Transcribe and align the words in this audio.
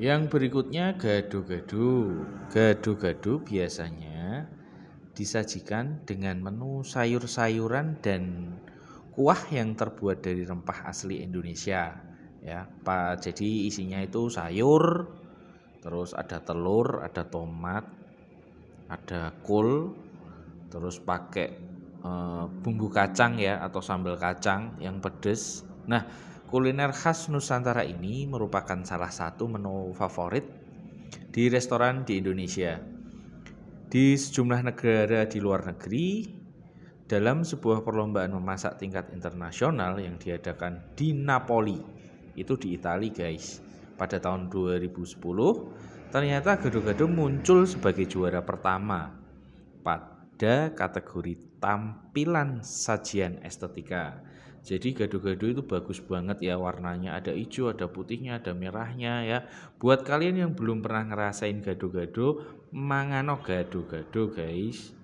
Yang 0.00 0.32
berikutnya 0.32 0.96
gado-gado. 0.96 2.24
Gado-gado 2.48 3.44
biasanya 3.44 4.48
disajikan 5.12 6.00
dengan 6.08 6.40
menu 6.40 6.80
sayur-sayuran 6.80 8.00
dan 8.00 8.56
kuah 9.12 9.44
yang 9.52 9.76
terbuat 9.76 10.24
dari 10.24 10.48
rempah 10.48 10.88
asli 10.88 11.20
Indonesia. 11.20 12.00
Ya, 12.40 12.64
Pak. 12.64 13.28
Jadi 13.28 13.68
isinya 13.68 14.00
itu 14.00 14.32
sayur, 14.32 15.04
terus 15.84 16.16
ada 16.16 16.40
telur, 16.40 17.04
ada 17.04 17.20
tomat, 17.28 17.84
ada 18.88 19.36
kol, 19.44 19.92
terus 20.72 20.96
pakai 20.96 21.52
e, 22.00 22.10
bumbu 22.64 22.88
kacang 22.88 23.36
ya 23.36 23.60
atau 23.60 23.84
sambal 23.84 24.16
kacang 24.16 24.80
yang 24.80 24.96
pedes. 24.96 25.60
Nah, 25.84 26.08
kuliner 26.50 26.90
khas 26.90 27.30
Nusantara 27.30 27.86
ini 27.86 28.26
merupakan 28.26 28.82
salah 28.82 29.14
satu 29.14 29.46
menu 29.46 29.94
favorit 29.94 30.42
di 31.30 31.46
restoran 31.46 32.02
di 32.02 32.18
Indonesia. 32.18 32.74
Di 33.86 34.18
sejumlah 34.18 34.66
negara 34.66 35.30
di 35.30 35.38
luar 35.38 35.62
negeri, 35.70 36.26
dalam 37.06 37.46
sebuah 37.46 37.86
perlombaan 37.86 38.34
memasak 38.34 38.82
tingkat 38.82 39.14
internasional 39.14 40.02
yang 40.02 40.18
diadakan 40.18 40.90
di 40.98 41.14
Napoli, 41.14 41.78
itu 42.34 42.58
di 42.58 42.74
Italia 42.74 43.14
guys, 43.14 43.62
pada 43.94 44.18
tahun 44.18 44.50
2010, 44.50 45.22
ternyata 46.10 46.58
gado-gado 46.58 47.06
muncul 47.06 47.62
sebagai 47.62 48.10
juara 48.10 48.42
pertama 48.42 49.14
pada 49.86 50.74
kategori 50.74 51.62
tampilan 51.62 52.62
sajian 52.62 53.38
estetika. 53.46 54.18
Jadi 54.60 54.92
gado-gado 54.92 55.48
itu 55.48 55.62
bagus 55.64 55.98
banget 56.04 56.44
ya 56.44 56.60
warnanya 56.60 57.16
ada 57.16 57.32
hijau, 57.32 57.72
ada 57.72 57.88
putihnya, 57.88 58.38
ada 58.38 58.52
merahnya 58.52 59.24
ya. 59.24 59.38
Buat 59.80 60.04
kalian 60.04 60.36
yang 60.36 60.52
belum 60.52 60.84
pernah 60.84 61.08
ngerasain 61.08 61.64
gado-gado, 61.64 62.44
mangano 62.70 63.40
gado-gado 63.40 64.30
guys. 64.30 64.92